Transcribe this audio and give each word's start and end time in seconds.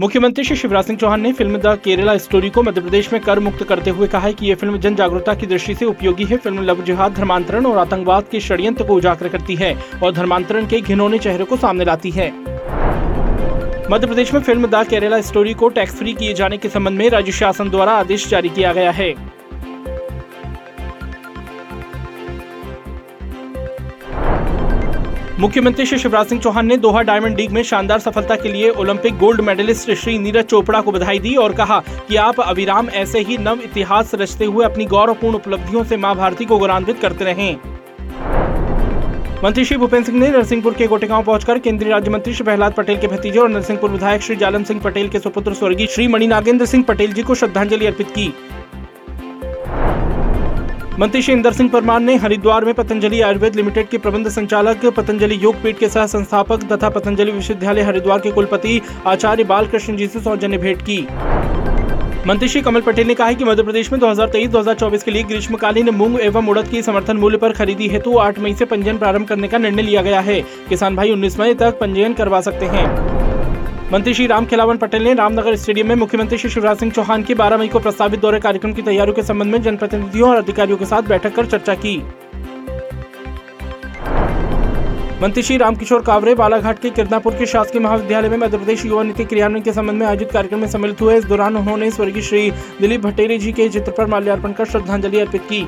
मुख्यमंत्री 0.00 0.44
श्री 0.44 0.56
शिवराज 0.56 0.84
सिंह 0.84 0.98
चौहान 0.98 1.20
ने 1.20 1.32
film 1.32 1.58
the 1.58 1.74
Kerala 1.84 2.16
story 2.18 2.50
को 2.50 2.62
मध्य 2.62 2.80
प्रदेश 2.80 3.12
में 3.12 3.20
कर 3.22 3.38
मुक्त 3.38 3.62
करते 3.64 3.90
हुए 3.90 4.06
कहा 4.08 4.20
है 4.20 4.32
कि 4.34 4.46
ये 4.46 4.54
फ़िल्म 4.54 4.78
जन 4.78 4.94
जागरूकता 4.96 5.34
की 5.34 5.46
दृष्टि 5.46 5.74
से 5.74 5.84
उपयोगी 5.84 6.24
है। 6.24 6.36
फ़िल्म 6.36 6.62
लव 6.62 6.82
जिहाद, 6.84 7.12
धर्मांतरण 7.14 7.66
और 7.66 7.78
आतंकवाद 7.78 8.28
के 8.30 8.40
षड्यंत्र 8.40 8.84
को 8.84 8.94
उजागर 8.94 9.28
करती 9.28 9.56
है 9.56 9.74
और 10.02 10.12
धर्मांतरण 10.12 10.66
के 10.66 10.80
घिनौने 10.80 11.18
चेहरे 11.18 11.44
को 11.44 11.56
सामने 11.56 11.84
लाती 11.84 12.10
है। 12.10 12.30
मध्य 13.90 14.06
प्रदेश 14.06 14.32
में 14.34 14.40
फ़िल्म 14.40 14.66
द 14.66 14.84
केरला 14.88 15.20
स्टोरी 15.20 15.54
को 15.54 15.68
टैक्स 15.68 15.94
फ्री 15.94 16.12
किए 16.14 16.34
जाने 16.34 16.58
के 16.58 16.68
संबंध 16.68 16.98
में 16.98 17.08
राज्य 17.10 17.32
शासन 17.32 17.70
द्वारा 17.70 17.92
आदेश 17.92 18.28
जारी 18.28 18.48
किया 18.48 18.72
गया 18.72 18.90
है। 18.90 19.14
मुख्यमंत्री 25.42 25.84
श्री 25.86 25.98
शिवराज 25.98 26.26
सिंह 26.26 26.40
चौहान 26.40 26.66
ने 26.66 26.76
दोहा 26.76 27.00
डायमंड 27.02 27.38
लीग 27.38 27.50
में 27.50 27.62
शानदार 27.62 27.98
सफलता 27.98 28.34
के 28.36 28.48
लिए 28.48 28.68
Olympic 28.70 29.16
gold 29.18 29.40
medalist 29.40 29.90
Shri 29.92 30.18
Neeraj 30.18 30.44
Chopra 30.44 30.80
को 30.80 30.92
बधाई 30.92 31.18
दी 31.18 31.34
और 31.34 31.52
कहा 31.52 31.78
कि 32.08 32.16
आप 32.16 32.40
अविराम 32.40 32.88
ऐसे 32.90 33.20
ही 33.20 33.38
नव 33.38 33.60
इतिहास 33.64 34.14
रचते 34.14 34.44
हुए 34.44 34.64
अपनी 34.64 34.84
गौरवपूर्ण 34.86 35.34
उपलब्धियों 35.34 35.82
से 35.84 35.96
माँ 35.96 36.14
भारती 36.16 36.44
को 36.44 36.58
गौरवान्वित 36.58 37.00
करते 37.00 37.24
रहें। 37.24 37.56
मंत्री 39.44 39.64
श्री 39.64 39.78
भूपेन्द्र 39.78 40.10
सिंह 40.10 40.20
ने 40.20 40.28
नरसिंहपुर 40.28 40.74
के 40.74 40.86
गोटेगांव 40.86 41.24
पहुंचकर 41.24 41.58
केंद्रीय 41.58 41.92
राज्य 41.92 42.10
मंत्री 42.10 42.34
श्री 42.34 42.44
प्रहलाद 42.44 42.72
पटेल 42.72 43.00
के 43.00 43.06
भतीजे 43.06 43.38
और 43.38 43.48
नरसिंहपुर 43.48 43.90
विधायक 43.90 44.22
श्री 44.22 44.36
जालम 44.36 44.64
सिंह 44.64 44.80
पटेल 44.80 45.08
के 45.08 45.18
सुपुत्र 45.18 45.54
स्वर्गीय 45.54 45.86
श्री 45.86 46.08
मणिनागेंद्र 46.08 46.66
सिंह 46.66 46.84
पटेल 46.88 47.12
जी 47.12 47.22
को 47.22 47.34
श्रद्धांजलि 47.34 47.86
अर्पित 47.86 48.10
की। 48.10 48.32
मंत्री 51.02 51.20
श्री 51.22 51.34
इंदर 51.34 51.52
सिंह 51.52 51.68
परमार 51.70 52.00
ने 52.00 52.14
हरिद्वार 52.16 52.64
में 52.64 52.72
पतंजलि 52.74 53.20
आयुर्वेद 53.20 53.56
लिमिटेड 53.56 53.88
के 53.88 53.98
प्रबंध 53.98 54.28
संचालक 54.28 54.84
पतंजलि 54.86 55.38
योग 55.42 55.62
पीठ 55.62 55.78
के 55.78 55.88
सह 55.88 56.06
संस्थापक 56.06 56.62
तथा 56.72 56.88
पतंजलि 56.88 57.32
विश्वविद्यालय 57.32 57.82
हरिद्वार 57.82 58.18
के 58.18 58.30
कुलपति 58.30 58.80
आचार्य 59.06 59.44
बालकृष्ण 59.44 59.96
जी 59.96 60.06
से 60.06 60.20
सौजन्य 60.20 60.58
भेंट 60.58 60.82
की। 60.82 61.00
मंत्री 62.26 62.48
श्री 62.48 62.60
कमल 62.60 62.80
पटेल 62.80 63.06
ने 63.06 63.14
कहा 63.14 63.26
है 63.26 63.34
कि 63.34 63.44
मध्य 63.44 63.62
प्रदेश 63.62 63.92
में 63.92 64.00
2023-2024 64.00 65.02
के 65.02 65.10
लिए 65.10 65.22
ग्रीष्मकालीन 65.22 65.90
मूंग 65.90 66.18
एवं 66.20 66.48
उड़द 66.48 66.68
की 66.68 66.82
समर्थन 66.82 67.16
मूल्य 67.16 67.38
पर 67.38 67.52
खरीदी 67.52 67.88
हेतु 67.88 68.16
8 68.18 68.38
मई 68.38 68.54
से 68.54 68.64
पंजीयन 68.64 68.98
प्रारंभ 68.98 69.28
करने 69.28 69.48
का 69.48 69.58
निर्णय 69.58 69.82
लिया 69.82 70.02
गया 70.02 70.20
है। 70.20 70.40
किसान 70.68 70.96
भाई 70.96 71.10
19 71.10 71.38
मई 71.40 71.54
तक 71.54 71.78
पंजीयन 71.80 72.14
करवा 72.14 72.40
सकते 72.40 72.66
हैं। 72.66 72.86
मंत्री 73.92 74.12
श्री 74.14 74.26
राम 74.26 74.44
खिलावन 74.46 74.76
पटेल 74.76 75.02
ने 75.02 75.12
रामनगर 75.14 75.56
स्टेडियम 75.56 75.88
में 75.88 75.94
मुख्यमंत्री 75.94 76.36
श्री 76.38 76.50
शिवराज 76.50 76.78
सिंह 76.78 76.92
चौहान 76.92 77.22
की 77.22 77.34
12 77.34 77.58
मई 77.58 77.68
को 77.68 77.78
प्रस्तावित 77.78 78.20
दौरे 78.20 78.38
कार्यक्रम 78.40 78.72
की 78.72 78.82
तैयारियों 78.82 79.14
के 79.14 79.22
संबंध 79.22 79.52
में 79.52 79.62
जनप्रतिनिधियों 79.62 80.28
और 80.30 80.36
अधिकारियों 80.36 80.78
के 80.78 80.84
साथ 80.84 81.02
बैठक 81.02 81.34
कर 81.34 81.46
चर्चा 81.46 81.74
की। 81.74 81.96
मंत्री 85.22 85.42
श्री 85.42 85.56
रामकिशोर 85.56 86.02
कावरे 86.02 86.34
बालाघाट 86.34 86.78
के 86.78 86.90
किरनापुर 86.90 87.34
के 87.34 87.46
शासकीय 87.46 87.80
महाविद्यालय 87.80 88.28
में 88.28 88.36
मध्य 88.36 88.58
प्रदेश 88.58 88.84
युवा 88.84 89.02
नीति 89.02 89.24
क्रियान्वयन 89.24 89.62
के 89.62 89.72
संबंध 89.72 89.98
में 89.98 90.06
आयोजित 90.06 90.32
कार्यक्रम 90.32 90.60
में 90.60 90.68
सम्मिलित 90.68 91.00
हुए। 91.00 91.18
इस 91.18 91.24
दौरान 91.24 91.56
उन्होंने 91.56 91.90
स्वर्गीय 91.90 92.22
श्री 92.22 92.50
दिलीप 92.80 93.00
भट्टेरी 93.00 93.38
जी 93.38 93.52
के 93.52 93.68
चित्र 93.68 93.92
पर 93.92 94.06
माल्यार्पण 94.06 94.52
कर 94.52 94.64
श्रद्धांजलि 94.64 95.18
अर्पित 95.18 95.42
की। 95.52 95.66